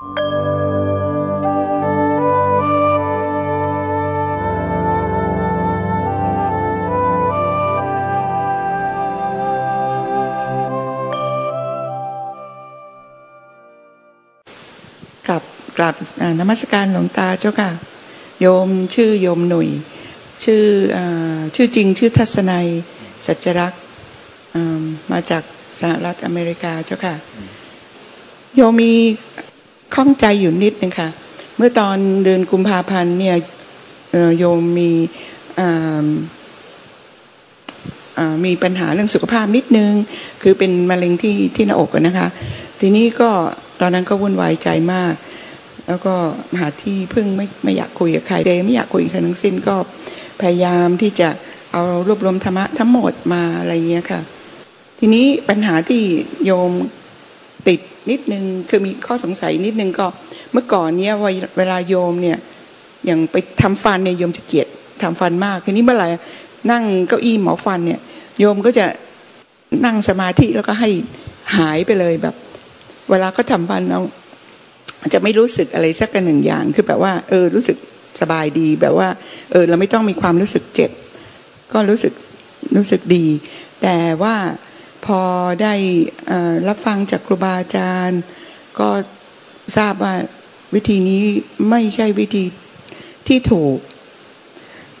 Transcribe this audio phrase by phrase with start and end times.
[0.00, 0.06] กับ
[15.76, 15.94] กราบ
[16.38, 17.70] นมัสการหลวงตาเจ้าค่ะ
[18.40, 19.68] โยมชื่อโยมหนุ่ย
[20.44, 20.64] ชื่อ
[20.96, 20.98] อ
[21.54, 22.66] ชื่อจริงชื่อทัศนัย
[23.26, 23.82] สัจรักษ์
[25.12, 25.42] มาจาก
[25.80, 27.14] สหรัฐอเมริกาเจ้าค่ะ
[28.56, 28.92] โยมมี
[29.94, 31.08] ข้องใจอยู่นิดนึงค่ะ
[31.56, 33.36] เมื่อตอนเดือนกุมภาพันธ์เนี่ย
[34.38, 34.90] โยมมี
[38.44, 39.92] มีปัญหาเรื่องสุขภาพนิดนึง
[40.42, 42.28] คือเป็นมะเร็งที่ที่หน้าอกนะคะ
[42.80, 43.30] ทีนี้ก็
[43.80, 45.14] ตอนนั้นก็วุ่นวายใจมาก
[45.88, 46.14] แล้วก็
[46.58, 49.76] หาที่พึ่งไม่ไม่อยากคุยกับใครเดไม่อยากคุยกับใครทั้งสิ้นก็
[50.40, 51.28] พยายามที่จะ
[51.72, 54.20] เอารวบรวมธรรมะทั้งหมดมาอะไรเงี้ยค่ะ
[54.98, 56.02] ทีนี้ปัญหาที่
[56.44, 56.70] โยม
[57.68, 60.06] ติด นิดนึงคือมีข้อสงสัยนิดนึงก็
[60.52, 61.14] เมื่อก่อนเนี้ย
[61.58, 62.38] เวลาโยมเนี่ย
[63.06, 64.66] อย่างไปทำฟันเนี่ยโยมจะเกลียด
[65.02, 66.08] ทำฟันมากทีนี้เมื่อไหร่
[66.70, 68.00] นั่งเก้าอี้หมอฟันเนี่ย
[68.38, 68.86] โยมก็จะ
[69.84, 70.90] นั่งสมาธิแล้วก็ให้
[71.56, 72.34] หายไปเลยแบบ
[73.10, 74.00] เวลาก็ทำฟันเรา
[75.14, 77.76] จะไม่รู้สึกอะไรสักหนึ่งอย่างคือแบบว่า เออรู้สึก
[78.20, 79.08] สบายดีแบบว่า
[79.50, 80.90] เออเราไม่ต้องมีความรู้สึกเจ็บ
[81.72, 82.12] ก็รู้สึก
[82.76, 83.26] รู้สึกดี
[83.82, 84.34] แต่ว่า
[85.06, 85.20] พอ
[85.62, 85.74] ได้
[86.68, 88.20] รับฟังจากครูบาอาจารย์
[88.78, 88.88] ก็
[89.76, 90.14] ทราบว่า
[90.74, 91.20] วิธีนี้
[91.70, 92.44] ไม่ใช่วิธี
[93.28, 93.78] ที่ถูก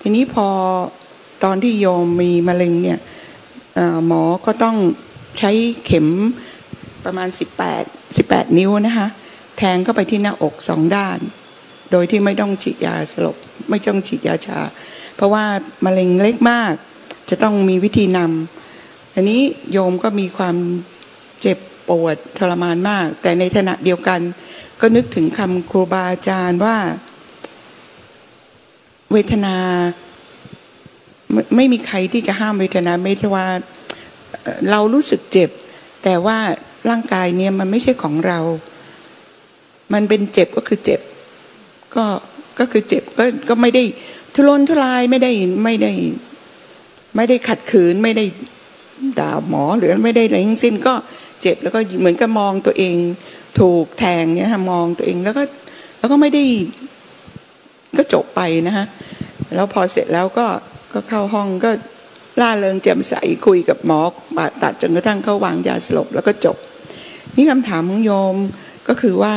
[0.00, 0.48] ทีนี้พอ
[1.44, 2.98] ตอนที่โยมมีมะเร็งเนี่ย
[4.06, 4.76] หมอก็ต้อง
[5.38, 5.50] ใช้
[5.84, 6.08] เข็ม
[7.04, 7.28] ประมาณ
[7.72, 9.08] 18 18 นิ้วนะคะ
[9.56, 11.18] แทงเข้าไปที่หน้าอกสองด้าน
[11.90, 13.36] โดยที่ไม่ต้องฉีดยาสลบ
[13.70, 14.60] ไม่ต้องฉีดยาชา
[15.16, 15.44] เพราะว่า
[15.84, 16.72] มะเร็งเล็กมาก
[17.30, 18.59] จะต้องมีวิธีนำ
[19.14, 19.40] อันนี้
[19.72, 20.56] โยมก็มีความ
[21.40, 21.58] เจ็บ
[21.88, 24.20] ปวดทรมานมาก แต่ในขณะเดียวกัน
[24.80, 26.76] ก็นึกถึงคำครูบาอาจารย์ว่า
[29.12, 29.56] เวทนา
[31.56, 33.46] ไม่มีใครที่จะห้ามเวทนาไม่ใช่ว่า
[34.70, 35.50] เรารู้สึกเจ็บ
[36.04, 36.38] แต่ว่า
[36.88, 38.38] ร่างกายเนี่ยมันไม่ใช่ของเรา
[39.92, 41.00] มันเป็นเจ็บก็คือเจ็บ
[41.94, 42.04] ก็
[42.58, 43.82] ก็คือเจ็บก็ก็ไม่ได้
[44.34, 45.32] ทุรนทุรายไม่ได้
[45.64, 45.92] ไม่ได้
[47.16, 48.24] ไม่ได้ขัดขืนไม่ได้
[49.18, 50.94] ด่าหมอหรือไม่ได้อะไรทั้งสิ้นก็
[51.40, 52.96] เจ็บแล้วก็เหมือนกับมองตัวเอง
[53.60, 55.42] ถูกแทงเนี่ยฮะมองตัวเองแล้วก็
[55.98, 56.44] แล้วก็ไม่ได้
[57.96, 58.86] ก็จบไปนะฮะ
[59.54, 60.46] แล้วพอเสร็จแล้วก็
[60.92, 61.70] ก็เข้าห้องก็
[62.40, 63.14] ล่าเริงแจ่มใส
[63.46, 64.00] คุยกับหมอ
[64.36, 66.56] บาดตัดจนกระทั่งเขาวางยาสลบแล้วก็จบ
[67.36, 68.36] นี่คำถามของโยม
[68.88, 69.34] ก็คือว่า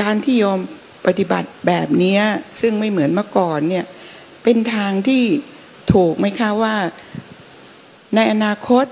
[0.00, 0.58] การที่โยม
[1.06, 2.20] ปฏิบัติแบบนี้
[2.60, 3.84] ซึ่งไม่เหมือนเมื่อก่อนเนี่ย
[4.42, 5.24] เป็นทางที่
[5.94, 6.74] ถูกไหมคะว่า
[8.14, 8.86] ในอนาคต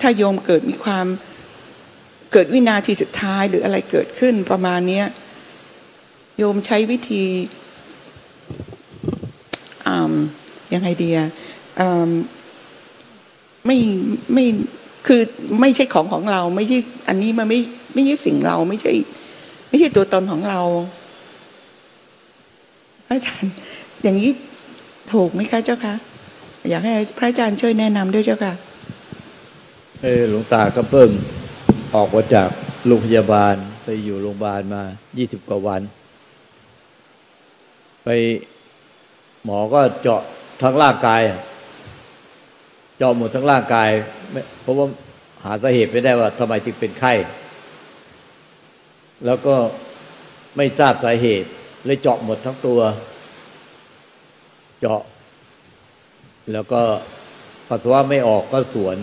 [0.00, 1.06] ถ้าโยมเกิดมีความ
[2.32, 5.02] เกิดวินาทีสุดท้ายหรืออะไรเกิดขึ้นประมาณนี้
[6.38, 7.24] โยมใช้วิธี
[10.74, 11.18] ยังไงเดีย
[13.66, 13.78] ไม่
[14.34, 14.44] ไม่
[15.06, 15.20] คือ
[15.60, 17.60] ไม่ใช่ของของเรา ไม่ใช่อันนี้มันไม่
[17.94, 18.92] ไม่ใช่สิ่งเราไม่ใช่
[19.68, 20.60] ไม่ใช่ตัวตนของเรา
[23.06, 23.52] พระอาจารย์
[24.02, 24.30] อย่างนี้
[25.12, 25.94] ถูกไหมคะเจ้าคะ
[26.70, 28.54] อยากให้พระอาจารย์ช่วยแนะนำด้วยเจ้าค่ะ
[30.02, 31.08] เออหลวงตาก็เพิ่ง
[31.94, 32.48] ออกมาจาก
[32.86, 33.54] โรงพยาบาล
[33.84, 34.82] ไปอยู่โรงพยาบาลมา
[35.18, 35.82] ยี่สิบกว่าวัน
[38.04, 38.08] ไป
[39.44, 40.20] หมอก็เจาะ
[40.62, 41.20] ทั้งร่างกาย
[42.98, 43.90] เจาะหมดทั้งร่างกาย
[44.62, 44.86] เพราะว่า
[45.44, 47.12] หาสาเหตุไม่ได้ว่าทำไมจึงเป็นไข้
[49.26, 49.54] แล้วก็
[50.56, 51.48] ไม่ทราบสาเหตุ
[51.86, 52.80] เลยเจาะหมดทั้งตัว
[54.80, 55.02] เจาะ
[56.52, 56.80] แล้วก็
[57.68, 58.96] ปัสสาวะไม่ออกก็สวน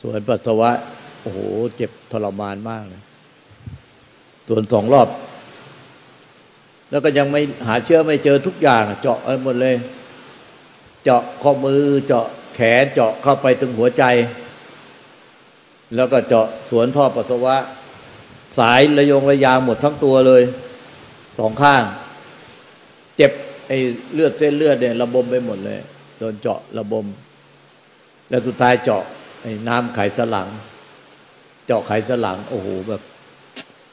[0.00, 0.70] สวนปัสสาวะ
[1.22, 1.38] โอ้โห
[1.76, 3.02] เจ็บทรมานมากเลย
[4.48, 5.08] สวนสองรอบ
[6.90, 9.76] แล้วก็ยังไม่หาเชื้อไม่เจอทุกอย่าง เจาะหมดเลย
[11.02, 14.04] เจาะข้อมือ เจาะแขน เจาะเข้าไปถึงหัวใจ
[15.94, 17.56] แล้วก็เจาะสวนท่อปัสสาวะ
[18.58, 20.42] สายระยงระยางหมดทั้งตัวเลย
[21.38, 21.82] สองข้าง
[23.16, 23.32] เจ็บ
[23.70, 23.80] ไอ้
[24.14, 25.78] เลือดเส้นเลือดเนี่ยระบมไปหมดเลย
[26.18, 27.06] โดนเจาะระบม
[28.28, 29.04] แล้วสุดท้ายเจาะ
[29.42, 30.48] ไอ้น้ำไขสลัง
[31.66, 33.02] เจาะไขสลัง โอ้โหแบบ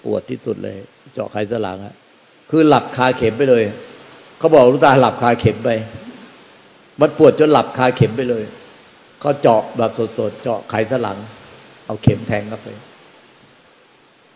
[0.04, 0.78] ปวดที่สุดเลย
[1.14, 1.96] เจาะไขสลังอะ
[2.50, 3.64] คือหลับคาเข็มไปเลย
[4.38, 5.70] เขาบอกลูกตาหลับคาเข็มไป
[7.02, 8.44] มันปวดจนหลับคาเข็มไปเลย
[9.20, 11.18] เขาเจาะแบบสดๆเจาะไขสลัง
[11.86, 12.68] เอาเข็มแทงเข้าไป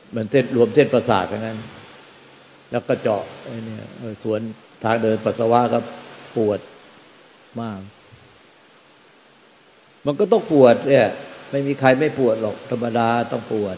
[0.09, 1.59] เหมือนเส้นรวมเส้นประสาทอย่างนั้น
[2.71, 3.75] แล้วก็เจาะไอ้นี่
[4.23, 4.41] สวน
[4.83, 5.79] ทางเดินปัสสาวะก็
[6.35, 6.59] ปวด
[7.61, 7.79] มาก
[10.05, 11.07] มันก็ต้องปวดเนี่ย
[11.51, 13.77] ไม่มีใครไม่ปวดหรอกธรรมดาต้องปวด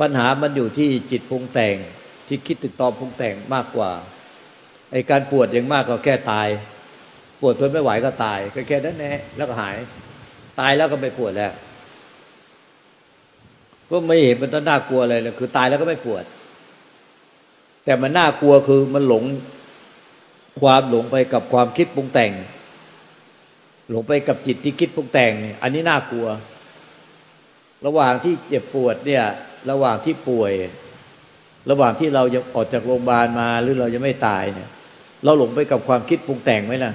[0.00, 1.76] ปัญหามันอยู่ที่จิตปรุงแต่ง
[2.26, 3.90] ที่คิดติดต่อปรุงแต่งมากกว่า
[4.92, 6.48] ไอการปวดอย่างมากก็แค่ตาย
[7.40, 9.76] ปวดทนไม่ไหวก็ตายก็แค่นั้นแหละแล้วก็หาย
[10.60, 11.52] ตายแล้วก็ไม่ปวดแล้ว
[13.90, 16.24] ก็ไม่เห็นมันต้องน่ากลัวอะไรเลยคือตายแล้วก็ไม่ปวด
[17.84, 19.24] แต่มันน่ากลัวคือมันหลง
[20.60, 22.32] ความหลงไปกับความคิดปรุงแต่ง
[23.90, 26.26] หลงไปกับจิตที่คิดปรุงแต่งเนี่ยอันนี้น่ากลัว
[27.86, 29.24] ระหว่างที่เจ็บปวดเนี่ย
[29.70, 30.52] ระหว่างที่ป่วย
[31.70, 34.70] ระหว่างที่เราจะออกจากโรงพยาบาลมาหรือเราจะไม่ตายเนี่ย
[35.24, 36.92] เราหลงไปกับความคิดปรุงแต่งไหมล่ะ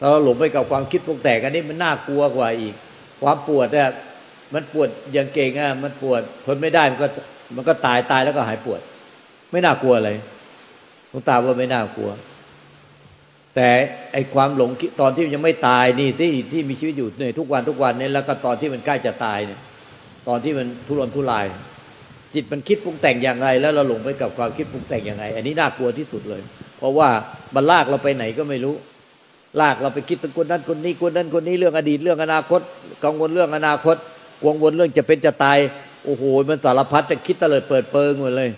[0.00, 2.74] เราหลงไปกับความคิดปรุงแต่งอันนี้มันน่ากลัวกว่าอีก
[3.22, 3.88] ความปวดเนี่ย
[4.54, 7.08] มันปวดอย่างเก่งอะมันปวดทนไม่ได้มันก็
[7.56, 8.80] มันก็ตายตายแล้วก็หายปวด
[9.52, 10.16] ไม่น่ากลัวเลย
[11.10, 12.10] หลวงตาว่าไม่น่ากลัว
[13.54, 13.68] แต่
[14.12, 14.70] ไอความหลง
[15.00, 19.60] ตอนที่ยังไม่ตายนี่ที่ที่มีชีวิตอยู่เนี่ยทุกวันทุกวันเนี่ยแล้วก็ตอนที่มันใกล้จะตายเนี่ย
[20.28, 21.46] ตอนที่มันทุรนทุราย
[22.34, 26.42] จิตมันคิดปรุงแต่งอย่างไร แล้วเราหลงไปกับความคิดปรุงแต่งอย่างไร อันนี้น่ากลัวที่สุดเลย
[26.78, 27.08] เพราะว่า
[27.54, 28.74] มันลากเราไปไหนก็ไม่รู้
[29.60, 32.60] ลากเราไปคิดถึงคนนั้นคนนี้คนนั้นคนนี้เรื่องอดีตเรื่องอนาคต
[33.04, 33.96] กังวลเรื่องอนาคต
[34.46, 35.58] วงวนเรื่องจะเป็นจะตาย
[36.04, 38.50] โอ้โหมันสารพัดจะคิดตะเลิดเปิดเปิงหมดเลย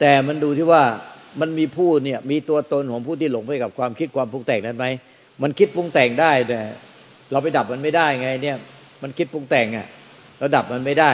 [0.00, 0.82] แต่มันดูที่ว่า
[1.40, 4.86] มันมีผู้เนี่ยมีตัวตนของผู้ที่หลงไปกับความคิดความปรุงแต่งนั้นไหม
[5.42, 6.60] มันคิดปรุงแต่งได้แต่
[7.30, 8.56] เราไปดับมันไม่ได้ไง เนี่ย
[9.02, 9.86] มันคิดปรุงแต่งอะ
[10.38, 11.10] เราดับมันไม่ได้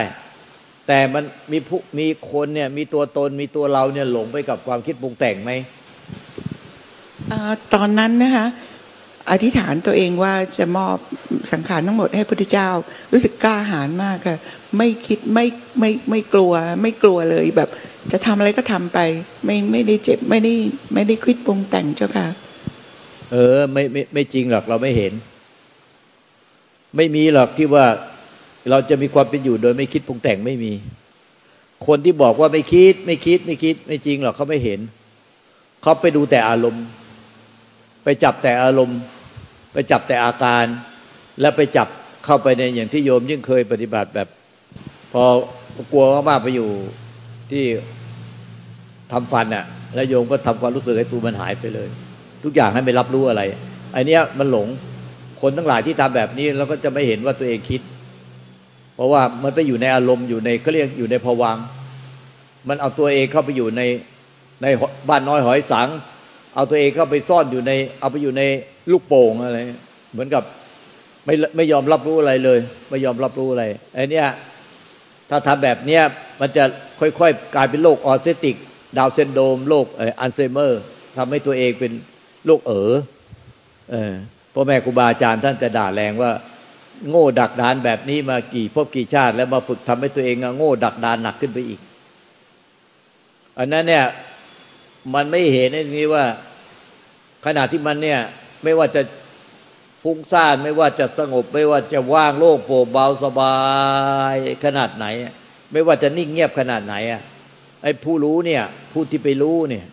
[0.87, 5.51] แต่มันมีผู้มีคนเนี่ย มีตัวตนมีตัวเราเนี่ยหลงไปกับความคิดปรุงแต่งไหม
[7.73, 8.47] ตอนนั้นนะคะ
[9.29, 10.97] อธิษฐานตัวเองว่าจะมอบ
[11.53, 12.69] สังขารทั้งหมดให้พระพุทธเจ้า
[13.11, 14.37] รู้สึกกล้าหาญมากค่ะ
[14.77, 15.45] ไม่คิดไม่
[15.79, 17.69] ไม่ไม่กลัว ไม่กลัวเลยแบบ
[18.11, 18.99] จะทำอะไรก็ทำไป
[19.45, 20.53] ไม่ไม่ได้เจ็บไม่ได้
[20.93, 22.27] ไม่ได้คิดปรุงแต่งเจ้าค่ะ
[23.31, 25.13] เออ ไม่ไม่ไม่จริงหรอกเราไม่เห็น
[26.95, 27.85] ไม่มีหรอกที่ว่า
[28.69, 30.73] เราจะมีความเป็นอยู่โดยไม่คิดปรุงแต่งไม่มี
[31.87, 34.79] คนที่บอกว่าไม่คิด ไม่คิด ไม่คิด ไม่จริงหรอกเขาไม่เห็น
[35.81, 36.85] เขาไปดูแต่อารมณ์
[38.03, 38.99] ไปจับแต่อารมณ์
[39.73, 40.65] ไปจับแต่อาการ
[41.41, 41.87] แล้วไปจับ
[42.25, 44.27] เข้าไปในอย่างที่โยมยิ่งเคยปฏิบัติแบบ
[45.13, 45.23] พอ
[45.91, 46.69] กลัวมากไปอยู่
[47.51, 47.63] ที่
[49.11, 49.65] ทำฟันอะ่ะ
[49.95, 51.87] แล้วโยมก็ทำความรู้สึกให้ตัวมันหายไปเลย
[52.43, 53.41] ทุกอย่างให้ไม่รับรู้อะไร
[53.93, 54.67] ไอเนี้ยมันหลง
[55.41, 57.81] คนทั้งหลายที่ทำแบบนี้แล้วก็จะไม่เห็นว่าตัวเองคิด
[58.95, 61.57] เพราะว่ามันไปอยู่ในอารมณ์อยู่ในเขาเรียกอยู่ในภวัง
[62.69, 63.81] มันเอาตัวเองเข้าไปอยู่ใน
[64.61, 64.65] ใน
[65.09, 65.87] บ้านน้อยหอยสังข์
[66.55, 68.43] เอาตัวเองเข้าไปซ่อนอยู่ใน เอาไปอยู่ใน
[68.91, 69.59] ลูกโป่งอะไร
[70.13, 70.43] เหมือนกับ
[71.25, 74.23] ไม่ไม่ยอมรับรู้อะไรเลย ไม่ยอมรับรู้อะไรไอ้นี่
[75.29, 76.01] ถ้าทำแบบเนี้ย
[76.39, 76.63] มันจะ
[76.99, 78.55] ค่อยๆ กลายเป็นโรคออทิสติก
[78.97, 79.85] ดาวน์ซินโดรมโรค
[80.19, 80.81] อัลไซเมอร์
[81.17, 81.91] ทำให้ตัวเองเป็น
[82.45, 82.93] โรคเออ
[83.91, 84.13] เออ
[84.53, 86.31] พ่อแม่ครูบาอาจารย์ท่านจะด่าแรงว่า
[87.09, 91.79] โง่ดักดานแบบนี้มากี่ภพกี่ชาติ แล้วมาฝึกทำให้ตัวเองโง่ดักดานหนักขึ้นไปอีก
[93.59, 94.05] อันนั้นเนี่ย
[95.13, 96.25] มันไม่เห็นในนี้ว่า
[97.45, 98.19] ขณะที่มันเนี่ย
[98.63, 99.01] ไม่ว่าจะ
[100.07, 103.55] ฟุ้งซ่านไม่ว่าจะสงบ ไม่ว่าจะว่างโล่งโปร่งเบาสบา
[104.33, 104.35] ย
[104.65, 105.05] ขนาดไหน
[105.71, 107.21] ไม่ว่าจะนิ่งเงียบขนาดไหนอะ
[107.83, 109.85] ไอ้ผู้รู้เนี่ย ผู้ที่ไปรู้เนี่ย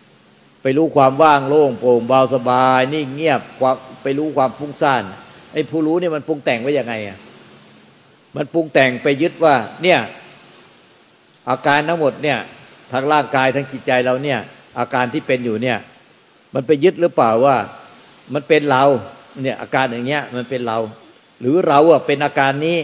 [0.61, 5.03] ไปรู้ความว่างโล่งโปร่งเบาสบาย นิ่งเงียบความไปรู้ความฟุ้งซ่าน
[5.53, 7.17] ไอ้ผู้รู้เนี่ยมันปรุงแต่งไว้ยังไงอะ
[8.35, 9.99] มันปรุงแต่งไปยึดว่า เนี่ย
[11.49, 12.37] อาการทั้งหมดเนี่ย
[12.91, 14.39] ทางร่างกายทั้งจิตใจเราเนี่ย
[14.79, 15.77] อาการที่เป็นอยู่เนี่ย
[16.53, 17.55] มันไปยึดหรือเปล่าว่า
[18.33, 18.83] มันเป็นเรา
[19.41, 20.79] เนี่ยอาการอย่างเงี้ยมันเป็นเรา
[21.41, 22.77] หรือเราอะเป็นอาการนี้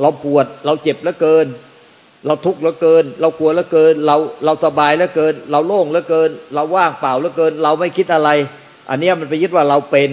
[0.00, 1.46] เราปวดเราเจ็บแล้วเกิน
[2.26, 8.30] เราทุกข์แล้วเกิน เรากลัวแล้วเกิน เราเราสบายแล้วเกิน เราโล่งแล้วเกิน เราว่างเปล่าแล้วเกิน เราไม่คิดอะไร
[8.90, 10.10] อันนี้มันไปยึดว่าเราเป็น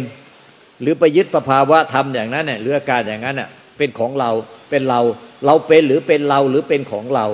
[0.82, 4.32] หรือไปยึดสภาวะธรรมอย่างนั้นเนี่ยหรืออาการอย่างนั้นเน่ยเป็นของเรา
[4.70, 5.02] เป็นเรา
[5.46, 7.26] เราเป็นหรือเป็นเราหรือเป็นของเรา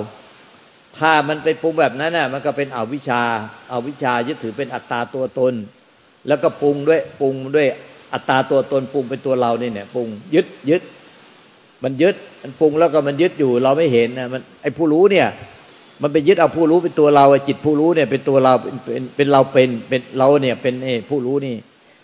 [0.98, 3.22] ถ้ามันเป็นปรุงแบบนั้นน่ะมันก็เป็นอวิชชา
[3.72, 5.54] อาวิชชายึดถือเป็นอัตตาตัวตน
[6.28, 7.68] แล้วก็ปรุงด้วยปรุงด้วย
[8.12, 10.82] อัตตาตัวตนปรุงเป็นตัวเรานี่เนี่ยปรุงยึดยึด
[11.82, 15.26] มันยึดมันปรุงแล้วก็มันยึดอยู่ เราไม่เห็นนะมันไอ้ผู้รู้เนี่ย
[16.02, 18.52] มันไปยึดเอาผู้รู้เป็นตัวเราจิตผู้รู้เนี่ยเป็นตัวเรา
[18.84, 21.56] เป็นเป็นเราเป็นเป็นเราเนี่ยเป็นไอ้ผู้รู้นี่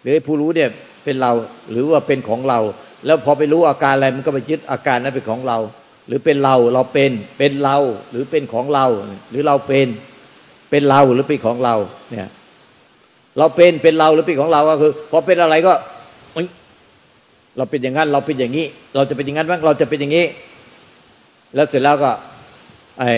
[0.02, 0.68] หรือไอ้ผู้รู้เนี่ย
[1.04, 1.32] เป็นเรา
[1.70, 2.60] หรือว่าเป็นของเรา
[3.06, 5.58] แล้วพอไปรู้อาการอะไรมันก็ไปยึดอาการนั้นเป็นของเรา
[6.06, 7.76] หรือเป็นเราเราเป็นเป็นเรา
[8.10, 8.86] หรือเป็นของเรา
[9.30, 9.88] หรือเราเป็น
[10.70, 11.74] เป็นเราหรือเป็นของเรา
[12.10, 12.28] เนี่ย
[13.38, 15.72] เราเป็นเป็นเราหรือเป็นของเราก็คือพอเป็นอะไรก็
[17.56, 20.26] เราเป็นอย่างนั้นเราเป็นอย่างนี้ เราจะเป็นอย่างนั้นบ้างเราจะเป็นอย่างนี้
[21.54, 22.12] แล้วเสร็จแล้วก็
[22.98, 23.10] ไอ้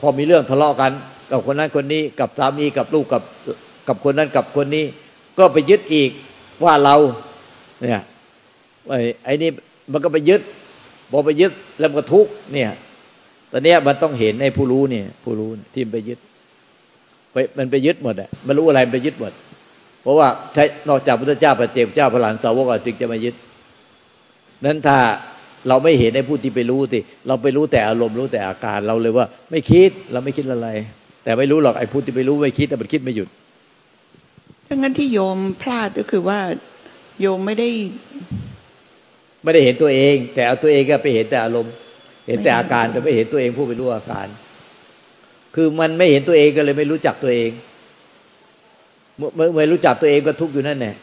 [0.00, 0.92] พอมีเรื่องทะเลาะกัน
[1.30, 3.22] กับคนนั้นคนนี้กับสามีกับลูกกับ
[3.88, 4.84] กับคนนั้นกับคนนี้
[5.38, 6.10] ก็ไปยึดอีก
[6.64, 6.96] ว่าเรา
[7.80, 8.02] เนี่ย
[8.88, 9.50] ไอ้ไอ้นี่
[9.92, 10.42] มันก็ไปยึด
[11.10, 12.70] พอไปยึดแล้วก็ทุกเนี่ย
[13.52, 16.18] ตอนนี้มันต้องเห็นไอ้ผู้รู้เนี่ย ผู้รู้ที่มันไปยึด
[17.32, 19.32] ไปมันไปยึดหมดอะมันรู้อะไรมันไปยึดหมด
[20.02, 23.34] เพราะว่าถ้นอกจากพระเจ้าพระเจ้าเจ้าพระหลานสาวกจึงจะมายึด
[24.64, 24.98] นั้นถ้า
[25.68, 30.68] เราไม่เห็นไอ้ผู้ที่ไปรู้สิเราไปรู้แต่อารมณ์รู้แต่อาการเราเลยว่า ไม่คิดเราไม่คิดอะไร
[31.24, 33.28] แต่ไม่รู้หรอกไอ้ผู้ที่ไปรู้ไม่คิดแต่มันคิดไม่หยุด
[34.66, 36.40] ถ้างั้นที่โยมพลาดก็คือว่า
[37.20, 37.68] โยมไม่ได้
[39.42, 41.72] ไม่ได้เห็นตัวเอง แต่เอาตัวเองก็ไปเห็นแต่อารมณ์
[42.26, 44.26] เห็นแต่อาการแต่ไม่เห็นตัวเองผู้ไปรู้อาการ
[45.54, 47.50] คือมันไม่เห็นตัวเองก็เลยไม่รู้จักตัวเอง
[49.16, 50.94] เมื่อเมื่อรู้จักตัวเองก็ทุกข์อยู่นั่นแหละ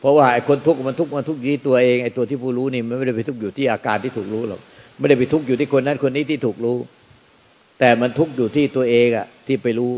[0.00, 4.60] เพราะว่าไอ้คนทุกข์มันทุกข์มันทุกข์อยู่ที่ตัวเองไอ้ตัวที่ผู้รู้นี่มันไม่ได้ไปทุกข์อยู่ที่อาการที่ถูกรู้หรอก
[4.98, 6.76] ไม่ได้ไปทุกข์อยู่ที่คนนั้นคนนี้ที่ถูกรู้
[7.78, 9.92] แต่มันทุกข์อยู่ที่ตัวเองอะที่ไปรู้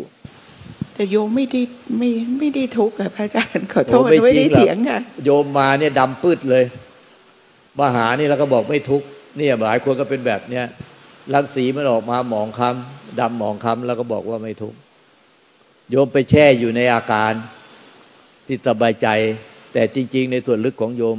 [0.95, 1.61] แต่โยมไม่ได้
[1.99, 6.64] ไม่ไม่ได้ทุกข์อะพระอาจารย์ขอโทษไม่ได้เถียงค่ะโยมมาเนี่ยดำปืดเลย
[7.78, 10.64] มาหานี่แล้วก็บอกไม่ทุกข์เนี่ยหลายคนก็เป็นแบบเนี้ย
[11.35, 14.78] รังสีมันออกมาหมองคำดำหมองคำแล้วก็บอกว่าไม่ทุกข์
[15.90, 17.33] โยมไปแช่อยู่ในอาการ
[18.47, 19.09] ที่สบายใจ
[19.73, 21.19] แต่จริง ๆ ในส่วนลึกของโยม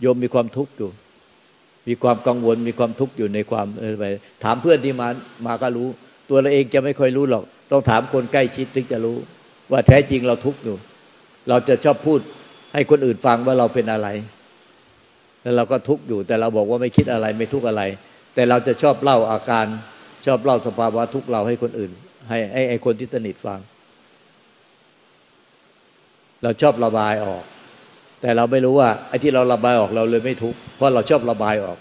[0.00, 0.90] โยมมีความทุกข์อยู่
[1.88, 3.66] มีความกังวลมีความทุกข์อยู่ในความ
[4.00, 4.04] ไป
[4.44, 5.08] ถามเพื่อนที่มา
[5.46, 5.88] มาก็รู้
[6.28, 9.16] ตัวเราเองจะไม่ค่อยรู้หรอก ต้องถามคนใกล้ชิดถึงจะรู้
[9.70, 10.76] ว่าแท้จริงเราทุกข์อยู่
[11.48, 12.20] เราจะชอบพูด
[12.74, 14.08] ให้คนอื่นฟังว่าเราเป็นอะไร
[15.42, 17.82] แล้วเราก็ทุกข์อยู่ แต่เราบอกว่าไม่คิดอะไรไม่ทุกข์อะไร
[18.34, 19.66] แต่เราจะชอบเล่าอาการ
[20.26, 21.92] ชอบเล่าสภาวะทุกข์เราให้คนอื่น
[22.28, 23.60] ให้ไอ้คนที่สนิทฟัง
[26.42, 27.44] เราชอบระบายออก
[28.20, 31.78] แต่เราไม่รู้ว่าไอ้ที่เราระบายออกเราเลยไม่ทุกข์เพราะเราชอบระบายออก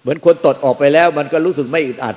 [0.00, 2.16] เหมือนคนตดออกไปแล้วมันก็รู้สึกไม่อึดอัด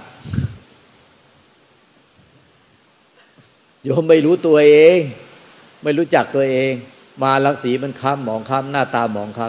[3.83, 4.98] โยมไม่รู้ตัวเอง
[5.83, 6.71] ไม่รู้จักตัวเอง
[7.24, 9.48] มาลังสีมันค้ำหมองค้ำหน้าตาหมองค้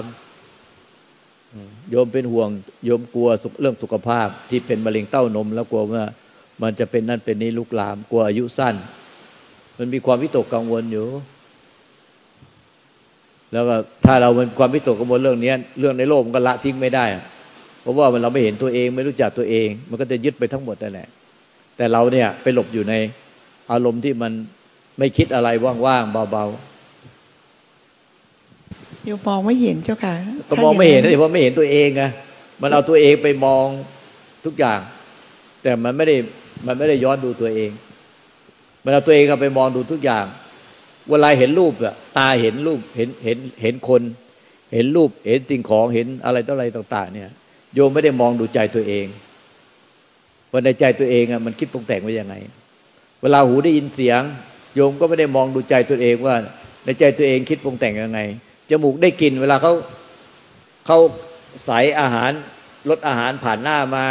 [1.14, 2.49] ำโยมเป็นห่วง
[2.84, 3.28] โยมกลัว
[3.61, 6.04] เรื่องสุขภาพที่เป็นมะเร็งเต้านม แล้วกลัวว่า
[6.62, 8.75] มันจะเป็นนั่นเป็นนี้ลุกลาม กลัวอายุสั้น
[9.78, 11.06] มันมีความวิตกกังวลอยู่
[13.52, 17.04] แล้วก็ถ้าเราเป็นความวิตกกังวลเรื่องนี้เรื่องในโลกมันก็ละทิ้งไม่ได้
[17.80, 21.09] เพราะว่ามันเราไม่เห็นตัวเองไม่รู้จักตัวเอง มันก็จะยึดไปทั้งหมดนั่นแหละ
[21.76, 22.94] แต่เราเนี่ยไปหลบอยู่ใน
[23.73, 24.32] อารมณ์ที่มัน
[24.99, 25.49] ไม่คิดอะไร
[25.87, 30.14] ว่างๆเบาๆโยมองไม่เห็นเจ้าค่ะ
[30.50, 32.02] ก็มองไม่เห็นเพราะไม่เห็นตัวเองไง
[32.62, 33.66] มันเอาตัวเองไปมอง
[34.44, 34.80] ทุกอย่าง
[35.62, 36.16] แต่มันไม่ได้
[36.66, 37.71] มันไม่ได้ย้อนดูตัวเอง
[38.85, 40.25] มันเอาตัวเองไปมองดูทุกอย่าง
[41.11, 44.02] เวลาเห็นรูปอะตาเห็นรูปเห็นเห็นเห็นคน
[44.75, 47.30] เห็นรูปเห็นสิ่งของเห็นอะไรต่ออะไรต่าง ๆ เนี่ย
[47.75, 49.06] โยมไม่ได้มองดูใจตัวเอง
[50.52, 52.35] ว่าในใจตัวเองอะมันคิดปรุงแต่งไว้ยังไง
[53.23, 54.23] เวลาหูได้ยินเสียง
[54.75, 56.37] โยมก็ไม่ได้มองดูใจตัวเองว่า
[56.85, 58.21] ในใจตัวเองคิดปรุงแต่งยังไง
[58.71, 59.73] จมูกได้กลิ่นเวลาเขา
[60.87, 60.99] เขา
[61.64, 62.30] ใส่อาหาร
[62.88, 64.04] รสอาหารผ่านหน้ามา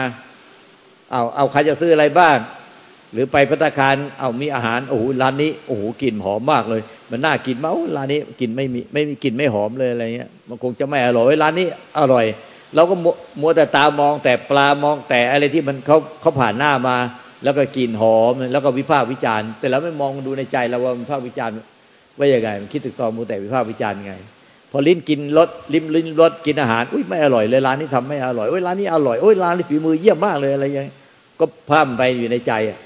[1.11, 2.37] เอาเอาใครจะซื้ออะไรบ้าง
[3.13, 11.67] หรือไปพัตคารเอามีอาหารโอ้โหร้านนี้โอ้โหกลิ่นหอมมากเลย มันน่ากินมากร้านนี้กลิ่นไม่มีไม่มีกลิ่นไม่หอมเลยอะไรเงี้ย มันคงจะไม่อร่อยร้านนี้
[11.99, 12.25] อร่อย
[12.75, 12.95] เราก็
[13.41, 16.97] มัวแต่ตามองแต่ปลามองแต่อะไรที่มันเขาเขาผ่านหน้ามา
[17.43, 21.55] แล้วก็กลิ่นหอมแล้วก็วิพากษ์วิจารณ์ แต่เราไม่มองดูในใจเราว่าวิพากษ์วิจารณ์
[22.17, 24.13] ว่าอย่างไงมันคิดถึงตอนมัวแต่วิพากษ์วิจารณ์ไง
[24.71, 30.95] พอลิ้นกินรสลิ้มลิ้นรสกินอาหารอุ้ยไม่อร่อยเลยร้านนี้ทำไม่อร่อยโอ้ยร้านนี้อร่อยโอ้ยร้านนี้ฝีมือเยี่ยมมากเลยอะไรย่างเงี้ย
[31.39, 32.79] ก็พร่ำไปอยู่ในใจอะ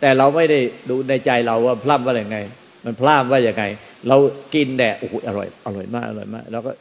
[0.00, 2.38] แต่เราไม่ได้ดูในใจเราว่าพร่ำว่าอย่างไง
[2.84, 3.64] มันพร่ำว่าอย่างไง
[4.08, 4.16] เรา
[4.54, 6.72] กินแต่โอ้โหอร่อยอร่อยมากอร่อยมากแล้วก็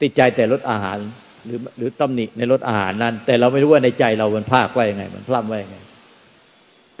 [0.00, 0.98] ติดใจแต่รสอาหาร
[1.46, 5.76] หรือหรือตำหนิในรสอาหารนั้น แต่เราไม่รู้ว่าในใจเรามันภาคว่าอย่างไง มันพร่ำว่าอย่างไง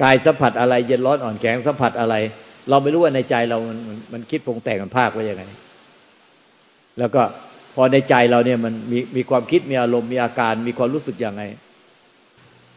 [0.02, 2.14] กายสัมผัสอะไร เย็นร้อนอ่อนแข็งสัมผัสอะไร
[2.70, 3.78] เราไม่รู้ว่าในใจเรามัน
[4.12, 5.44] มันคิดปรุงแต่งมันภาคว่าอย่างไง
[6.98, 7.22] แล้วก็
[7.74, 11.42] พอในใจเราเนี่ยมันมีมีความคิดมีอารมณ์มีอาการมีความรู้สึกอย่างไง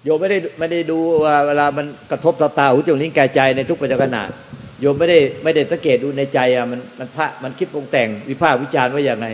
[0.05, 4.17] โยมไม่ได้ไม่ได้ดูว่าเวลามันกระทบต่อตาหูจมูกลิ้นกายใจในทุกปัจจุบัน
[4.81, 9.27] โยมไม่ได้ไม่ได้สังเกตดูในใจอะมันมันพระมันคิดปรุงแต่งวิพากษ์วิจารณ์ว่าอย่างไง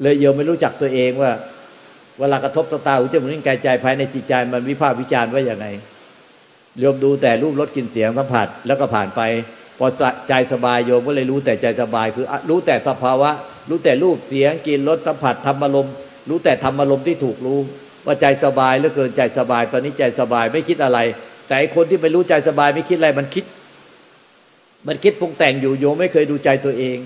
[0.00, 1.30] เลยโยมไม่รู้จักตัวเองว่า
[2.18, 5.66] เวลากระทบต่อตาหูจมูกลิ้นกายใจภายในจิตใจ มันวิพากษ์วิจารณ์ว่าอย่างไง
[6.80, 9.20] โยมดูแต่รูปรสกลิ่นเสียงสัมผัสแล้วก็ผ่านไป
[9.78, 9.86] พอ
[10.28, 13.30] ใจสบายโยมก็เลยรู้แต่ใจสบาย คือรู้แต่สภาวะ
[13.68, 15.94] รู้แต่รูปเสียงกลิ่นรสสัมผัสธรรมารมณ์
[16.28, 17.60] รู้แต่ธรรมารมณ์ที่ถูกรู้
[18.06, 20.98] ว่าใจสบายเหลือเกินใจสบาย ตอนนี้ใจสบายไม่คิดอะไร
[21.46, 23.44] แต่คนที่ไม่รู้ใจสบายไม่คิดอะไรมันคิด
[24.88, 26.98] มันคิดปรุงแต่งอยู่โยมไม่เคยดูใจตัวเอง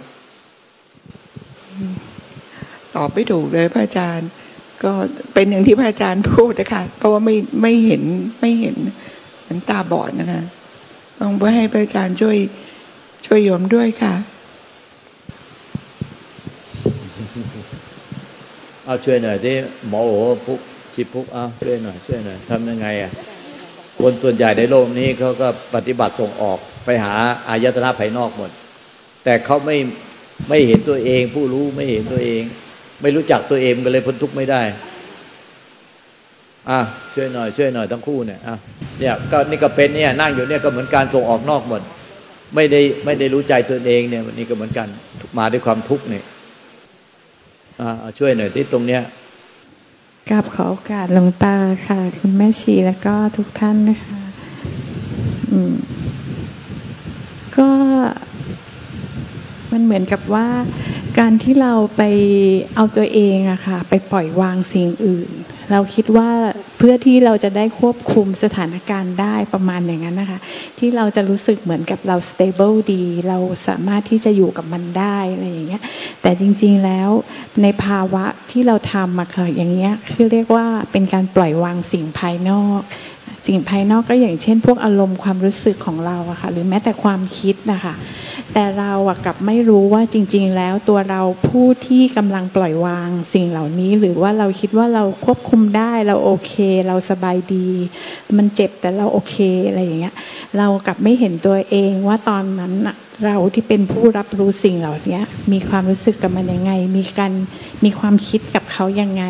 [2.94, 4.30] ตอบไม่ถูกเลยพระอาจารย์
[4.84, 4.92] ก็
[5.34, 8.02] เป็นอย่างที่พระอาจารย์พูดนะคะเพราะว่าไม่ไม่เห็น
[8.40, 8.76] ไม่เห็น
[9.46, 10.42] มันตาบอดนะคะ
[11.20, 12.36] ต้องไปให้พระอาจารย์ช่วย
[13.26, 14.14] ช่วยโยมด้วยค่ะ
[18.84, 19.54] เอาช่วยหน่อยที่
[19.88, 20.54] หมอโอ้
[20.94, 23.12] ชิพุกเอาช่วยหน่อยช่วยหน่อยทำยังไงอะ
[24.00, 27.14] คนส่วนใหญ่ในโลกนี้เขาก็ปฏิบัติส่งออกไปหา
[27.48, 28.50] อายตนะภายนอกหมด
[29.24, 29.76] แต่เขาไม่
[30.48, 32.42] ไม่เห็นตัวเอง ผู้รู้ไม่เห็นตัวเอง
[33.02, 34.62] ไม่รู้จักตัวเองก็เลยพ้นทุกข์ไม่ได้
[36.70, 36.80] อะ
[37.14, 38.56] ช่วยหน่อยช่วยหน่อยทั้งคู่เนี่ยอะ
[39.00, 41.82] เนี่ยก็นี่ก็เป็นเนี่ยนั่งอยู่เนี่ยก็เหมือนการส่งออกนอกหมด
[42.54, 44.88] ไม่ได้ไม่ได้รู้ใจตัวเองเนี่ยวันนี้ก็เหมือนกัน
[45.38, 46.24] มาด้วยความทุกข์เนี่ย
[47.80, 49.02] อ่าช่วยหน่อยที่ตรงเนี้ย
[50.30, 54.20] กราบขอโอกาสหลวงตาค่ะ คุณแม่ชีแล้วก็ทุกท่านนะคะ
[55.50, 55.74] อืม
[57.56, 57.68] ก็
[59.72, 60.48] มันเหมือนกับว่า
[61.18, 62.02] การที่เราไป
[62.74, 65.30] เอาตัวเองอะค่ะ ไปปล่อยวางสิ่งอื่น
[65.70, 66.30] เราคิดว่า
[66.78, 70.38] เพื่อที่เราจะได้ควบคุมสถานการณ์ได้ประมาณอย่างนั้นนะคะ
[70.78, 75.82] ที่เราจะรู้สึกเหมือนกับเรา stable ดี เราสามารถที่จะอยู่กับมันได้อะไรอย่างเงี้ย
[76.22, 77.10] แต่จริง ๆแล้ว
[77.62, 82.80] ในภาวะที่เราทำมาค่ะอย่างเงี้ยคือเรียกว่าเป็นการปล่อยวางสิ่งภายนอก
[83.46, 87.94] สิ่งภายนอกก็อย่างเช่น พวกอารมณ์ความรู้สึกของเราอะค่ะหรือแม้แต่ความคิดนะคะ
[88.52, 96.52] แต่เราอะกับไม่รู้ว่าจริง ๆ แล้วตัวเราผู้ที่กำลังปล่อยวางสิ่งเหล่านี้ หรือว่าเราคิดว่าเราควบคุมได้เราโอเค
[96.86, 97.68] เราสบายดี
[98.36, 99.36] มันเจ็บแต่เราโอเค
[99.68, 100.14] อะไรอย่างเงี้ย
[100.58, 102.74] เรากับไม่เห็นตัวเองว่าตอนนั้น
[103.24, 105.20] เราที่เป็นผู้รับรู้สิ่งเหล่านี้
[105.52, 107.32] มีความรู้สึกกับมันยังไง มีการ
[107.84, 109.24] มีความคิดกับเขายังไง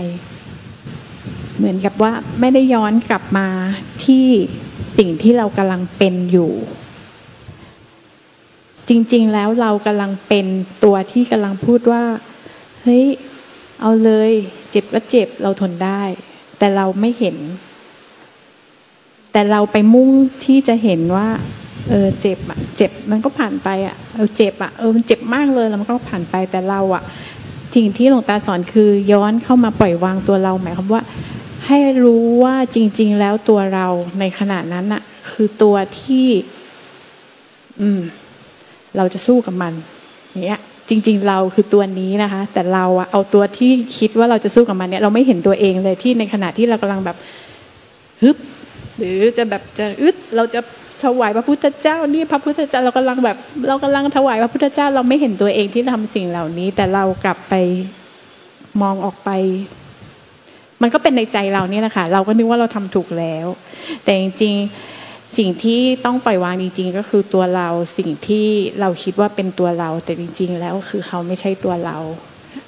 [1.57, 3.49] เหมือนกับว่าไม่ได้ย้อนกลับมา
[4.05, 4.27] ที่
[4.99, 6.53] สิ่งที่เรากำลังเป็นอยู่
[8.89, 10.47] จริง ๆ แล้วเรากำลังเป็น
[10.85, 12.05] ตัวที่กำลังพูดว่า
[12.83, 13.05] เฮ้ย
[13.81, 14.31] เอาเลย
[14.71, 16.03] เจ็บก็เจ็บเราทนได้
[16.59, 17.37] แต่เราไม่เห็น
[19.33, 20.11] แต่เราไปมุ่ง
[20.45, 21.29] ที่จะเห็นว่า
[21.89, 27.03] เออเจ็บอะเจ็บมันก็ผ่านไปอะเออเจ็บอะเออมันเจ็บมากเลยแล้วมันก็ผ่านไปแต่เราอะ
[27.75, 31.03] สิ่งที่หลวงตาสอนคือย้อนเข้ามาปล่อยวางตัวเราหมายความว่า
[31.67, 33.87] ให้รู้ว่าจริง ๆ แล้วตัวเรา
[34.21, 36.29] ในขณะนั้นอะคือตัวที่
[37.81, 38.01] อืม
[38.97, 39.73] เราจะสู้กับมัน
[40.45, 47.17] เนี้ย จริง ๆ เราคือตัวนี้นะคะ แต่เราอะเอาตัวที่คิดว่าเราจะสู้กับมันเนี่ย เราไม่เห็นตัวเองเลยที่ในขณะที่เรากำลังแบบ
[48.23, 48.37] ฮึบ
[48.99, 50.61] หรือจะแบบจะอึดเราจะ
[51.03, 53.37] ถวายพระพุทธเจ้านี่พระพุทธเจ้าเรากำลังแบบ
[53.69, 57.55] เรากำลังถวายพระพุทธเจ้า เราไม่เห็นตัวเองที่ทำสิ่งเหล่านี้ แต่เรากลับไป
[58.83, 59.31] มองออกไป
[60.83, 63.47] มันก็เป็นในใจเราเนี่ยแหละค่ะเราก็นึกว่าเราทำถูกแล้ว
[64.05, 68.47] แต่จริงๆสิ่งที่ต้องปล่อยวางจริง ๆ ก็คือตัวเราสิ่งที่
[68.81, 71.99] เราคิดว่าเป็นตัวเรา แต่จริง ๆ แล้วคือเขาไม่ใช่ตัวเรา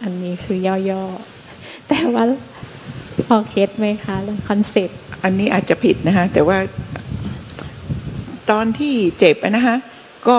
[0.02, 2.24] อันนี้คือย่อๆแต่ว่า
[3.26, 6.58] พอเคสไหมคะเรื่อง concept อันนี้อาจจะผิดนะคะแต่ว่า
[8.50, 9.76] ตอนที่เจ็บนะคะ
[10.28, 10.36] ก็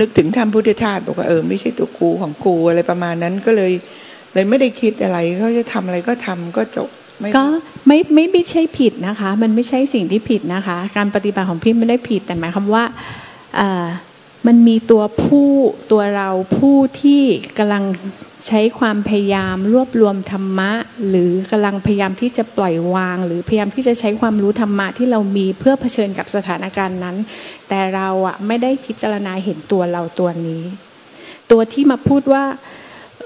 [0.00, 3.72] นึกถึงธรรมพุทธทาสบอกว่าเออไม่ใช่ตัวครูของครูอะไรประมาณนั้นก็เลย
[4.34, 6.88] เลยไม่ได้คิดอะไรเขาจะทำอะไรก็ทำก็จบ
[7.36, 7.44] ก็
[7.86, 12.84] ไม่ไม่ไม่ใช่ผิดนะคะ มันไม่ใช่สิ่งที่ผิดนะคะ การปฏิบัติของพี่ไม่ได้ผิดแต่หมายความว่า
[14.46, 15.50] มันมีตัวผู้
[15.92, 17.22] ตัวเราผู้ที่
[17.58, 17.84] กำลัง
[18.46, 20.72] ใช้ความพยายามรวบรวมธรรมะ
[21.08, 27.16] หรือกำลังพยายามที่จะปล่อยวาง หรือพยายามที่จะใช้ความรู้ธรรมะที่เรามีเพื่อเผชิญกับสถานการณ์นั้น
[27.68, 30.62] แต่เราอะไม่ได้พิจารณาเห็นตัวเราตัวนี้
[31.50, 32.44] ตัวที่มาพูดว่า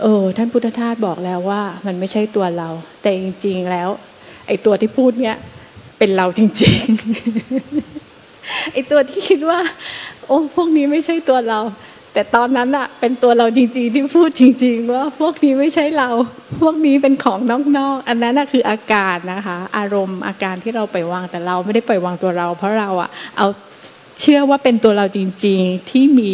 [0.03, 2.69] เออท่านพุทธทาสบอกแล้วว่า มันไม่ใช่ตัวเรา
[3.03, 3.89] แต่จริง ๆแล้ว
[4.47, 5.37] ไอ้ตัวที่พูดเนี้ย
[5.99, 6.81] เป็นเราจริง
[7.55, 9.61] ๆ ไอ้ตัวที่คิดว่า
[10.27, 11.61] โอ้พวกนี้ไม่ใช่ตัวเรา
[12.13, 16.09] แต่ตอนนั้นอะเป็นตัวเราจริง ๆ ที่พูดจริง ๆ ว่าพวกนี้ไม่ใช่เรา
[16.61, 17.39] พวกนี้เป็นของ
[17.79, 23.47] นอกๆอันนั้นอะคืออาการนะคะ อารมณ์อาการที่เราไปวางแต่เราไม่ได้ปล่อยวางตัวเรา เพราะเราอะเอา
[24.21, 26.31] เชื่อว่าเป็นตัวเราจริง ๆที่มี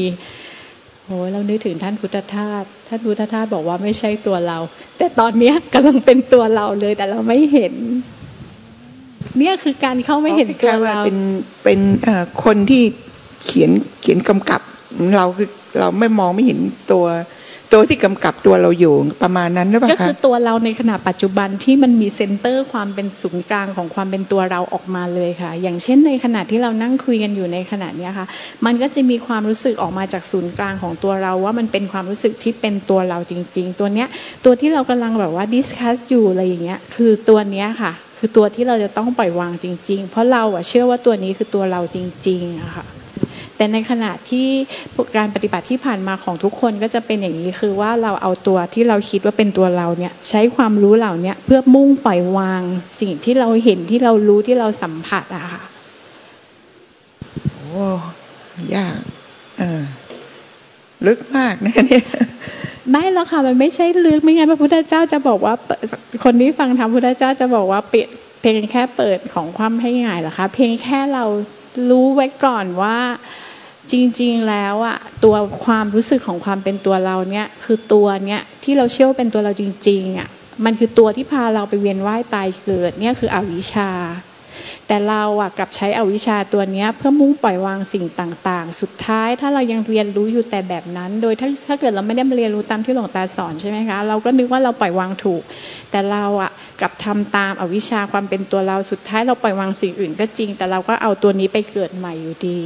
[1.11, 4.59] โอ้เรานึกถึงท่านพุทธทาสท่านพุทธทาสบอกว่าไม่ใช่ตัวเรา
[4.99, 7.75] แต่ตอนนี้กำลังเป็นตัวเราเลยแต่เราไม่เห็น
[9.39, 11.19] เนี่ยคือการเข้าไม่เห็นตัวเราเป็น
[11.65, 11.81] เป็น
[12.45, 12.83] คนที่
[13.43, 13.71] เขียน
[14.01, 14.61] เขียนกำกับ
[15.17, 16.59] เราคือเราไม่มองไม่เห็น
[16.93, 17.05] ตัว
[17.73, 28.27] ตัวที่กำกับตัวเราอยู่ประมาณนั้นหรือเปล่าคะก็คือตัวเราในขณะปัจจุบันที่มันมีเซนเตอร์ความเป็นศูนย์กลางของความเป็นตัวเราออกมาเลยค่ะ อย่างเช่นในขณะที่เรานั่งคุยกันอยู่ในขณะนี้ค่ะ
[28.65, 34.09] มันก็จะมีความรู้สึกออกมาจากศูนย์กลางของตัวเราว่ามันเป็นความรู้สึกที่เป็นตัวเราจริง ๆ ตัวเนี้ย
[34.45, 42.87] ตัวที่เรากำลังแบบว่าดิสคัสอยู่อะไรอย่างเงี้ยคือตัวเนี้ยค่ะ คือตัวที่เราจะต้องปล่อยวางจริง ๆ เพราะเราอะเชื่อว่าตัวนี้คือตัวเราจริงๆอะค่ะ
[43.61, 44.49] แต่ในขณะที่
[45.17, 52.63] การปฏิบัติที่ผ่านมาของทุกคนก็จะเป็นอย่างนี้คือว่าเราเอาตัวที่เราคิดว่าเป็นตัวเราเนี่ยใช้ความรู้เหล่านี้เพื่อมุ่งปล่อยวาง
[53.01, 55.63] สิ่งที่เราเห็นที่เรารู้ที่เราสัมผัสอะค่ะ
[57.55, 57.87] โอ้
[58.75, 58.99] ยาก
[59.59, 59.83] เออ
[61.07, 62.05] ลึกมากนะเนี่ย
[62.91, 65.55] ไม่หรอกค่ะมันไม่ใช่ลึกไม่งั้นพระพุทธเจ้าจะบอกว่า
[66.25, 67.95] คนที่ฟังธรรมพุทธเจ้าจะบอกว่าเป
[68.41, 71.25] เพียงแค่เปิดของความให้ง่ายเหรอคะเพียงแค่เรา
[71.91, 72.99] รู้ไว้ก่อนว่า
[73.91, 80.29] จริง ๆ แล้วอะตัวความรู้สึกของความเป็นตัวเราเนี่ยคือตัวเนี้ยที่เราเชื่อว่าเป็นตัวเราจริงๆอะ
[80.65, 83.91] มันคือตัวที่พาเราไปเวียนว่ายตายเกิดเนี่ยคืออวิชชา
[84.87, 95.43] แต่เราอะกับใช้อวิชชาตัวเนี้ยเพื่อมุ่งปล่อยวางสิ่งต่างๆ สุดท้ายถ้าเรายังเรียนรู้อยู่แต่แบบนั้น โดยถ้าถ้าเกิดเราไม่ได้มาเรียนรู้ตามที่หลวงตาสอนใช่ไหมคะเราก็นึกว่าเราปล่อยวางถูก
[95.91, 96.51] แต่เราอะ
[96.81, 102.61] กับทำตามอวิชชาความเป็นตัวเราสุดท้ายเราปล่อยวางสิ่งอื่นก็จริง แต่เราก็เอาตัวนี้ไปเกิดใหม่อยู่ดี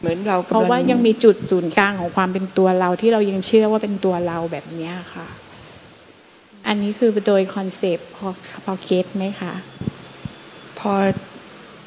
[0.00, 5.26] เหมือนเราเพราะว่ายังมีจุดศูนย์กลางของความเป็นตัวเราที่เรายังเชื่อว่าเป็นตัวเราแบบเนี้ยค่ะ
[6.66, 8.28] อันนี้คือโดยคอนเซปต์พอ
[8.64, 9.54] พอเก็ตไหมคะ
[10.78, 10.92] พอ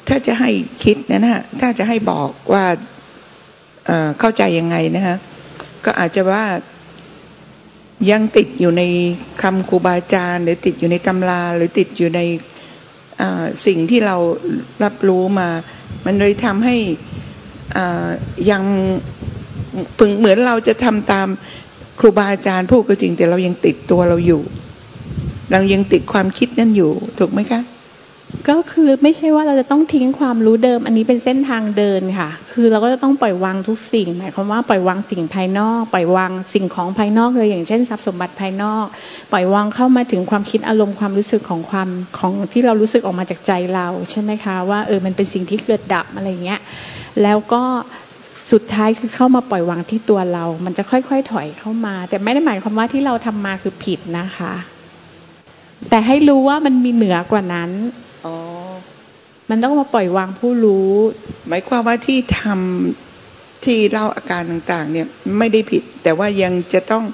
[0.08, 0.50] ถ้าจะให้
[0.82, 2.64] คิดนะนะถ้าจะให้บอกว่า
[3.86, 5.16] เอ่อเข้าใจยังไงนะฮะ
[5.84, 6.44] ก็อาจจะว่า
[8.10, 8.82] ยังติดอยู่ใน
[9.42, 12.20] คำครูบาอาจารย์ หรือติดอยู่ในตำรา หรือติดอยู่ใน
[13.20, 14.16] อ่าสิ่งที่เรา
[14.84, 15.48] รับรู้มา
[16.06, 17.09] มันเลยทำให้อ่า
[18.50, 18.62] ยัง
[20.18, 21.28] เหมือนเราจะทำตาม
[22.00, 24.42] ครูบาอาจารย์พูดก็จริง แต่เรายังติดตัวเราอยู่
[25.52, 27.62] เรายังติดความคิดนั่นอยู่ ถูกไหมคะ
[28.48, 38.86] ก็คือไม่ใช่ว่าเราจะต้องทิ้งความรู้เดิม อันนี้เป็นเส้นทางเดินค่ะ คือเราก็จะต้องปล่อยวางทุกสิ่ง หมายความว่าปล่อยวางสิ่งภายนอก ปล่อยวางสิ่งของภายนอกเลยอย่างเช่นทรัพย์สมบัติภายนอก
[39.32, 46.60] ปล่อยวางเข้ามาถึงความคิดอารมณ์ความรู้สึกของความของที่เรารู้สึกออกมาจากใจเราใช่ไหมคะว่าเออมันเป็นสิ่งที่เกิดดับอะไรเงี้ย
[47.22, 47.62] แล้วก็
[48.50, 54.54] สุดท้ายคือเข้ามาปล่อยวางที่ตัวเรา มันจะค่อยๆ ถอยเข้ามา แต่ไม่ได้หมายความว่าที่เราทำมาคือผิดนะคะ
[55.90, 57.70] แต่ให้รู้ว่ามันมีเหนือกว่านั้น
[58.24, 58.36] อ๋อ
[59.50, 60.92] มันต้องมาปล่อยวางผู้รู้
[61.48, 65.06] หมายความว่าที่ทำที่เล่าอาการต่างๆ เนี่ย
[65.38, 67.04] ไม่ได้ผิด แต่ว่ายังจะต้อง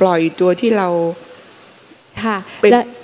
[0.00, 0.88] ปล่อยตัวที่เรา
[2.24, 2.97] ค่ะเป็นและเป็นค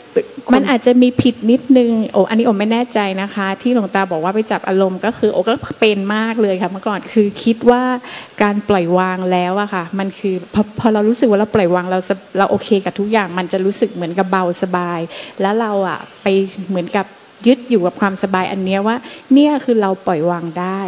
[0.54, 7.82] มันอาจจะมีผิดนิดนึงโอ้อันนี้โอไม่แน่ใจนะคะ ที่หลวงตาบอกว่าไปจับอารมณ์ก็คือโอก็เป็นมากเลยค่ะเมื่อก่อนคือคิดว่า
[8.42, 11.98] การปล่อยวางแล้วอะค่ะ มันคือพอพอเรารู้สึกว่าเราปล่อยวางเรา
[12.38, 15.00] เราโอเคกับทุกอย่าง มันจะรู้สึกเหมือนกับเบาสบาย
[15.40, 16.26] แล้วเราอะไป
[16.68, 17.06] เหมือนกับ
[17.46, 18.96] ยึดอยู่กับความสบายอันเนี้ยว่า
[19.32, 20.80] เนี่ยคือเราปล่อยวางได้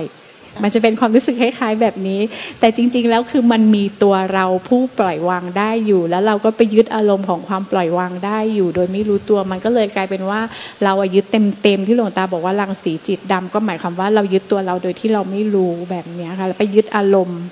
[0.62, 2.20] มันจะเป็นความรู้สึกคล้ายๆแบบนี้
[2.60, 10.40] แต่จริง ๆ แล้วคือมันมีตัวเราผู้ปล่อยวางได้อยู่ แล้วเราก็ไปยึดอารมณ์ของความปล่อยวางได้อยู่ โดยไม่รู้ตัวมันก็เลยกลายเป็นว่า
[10.84, 11.24] เราอะยึด
[11.62, 17.42] เต็มๆที่หลวงตาบอกว่ารังสีจิตดำก็หมายความว่าเรายึดตัวเราโดยที่เราไม่รู้แบบนี้ค่ะแล้วไปยึดอารมณ์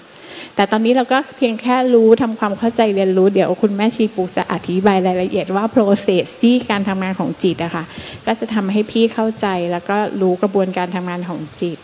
[0.57, 7.85] แต่ตอนนี้เราก็เพียงแค่รู้ทำความเข้าใจเรียนรู้เดี๋ยวคุณแม่ชีปุกจะอธิบายรายละเอียดว่า process ที่การทำงานของจิตอะค่ะ
[8.27, 11.79] ก็จะทำให้พี่เข้าใจแล้วก็รู้กระบวนการทำงานของจิต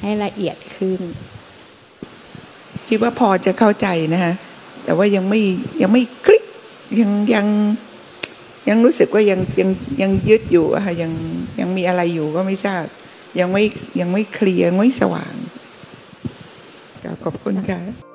[0.00, 1.00] ให้ละเอียดขึ้น
[2.88, 4.34] คิดว่าพอจะเข้าใจนะฮะ
[4.84, 5.40] แต่ว่ายังไม่
[5.82, 6.44] ยังไม่คลิก
[7.00, 7.46] ยังยัง
[8.68, 9.70] ยังรู้สึกว่ายังยัง
[10.02, 11.12] ยังยึดอยู่อะค่ะยัง
[11.60, 12.84] ยังมีอะไรอยู่ก็ไม่ทราบ
[13.40, 13.62] ยังไม่
[14.00, 15.34] ยังไม่เคลียร์ยังไม่สว่าง
[17.24, 18.09] ขอบคุณค่ะ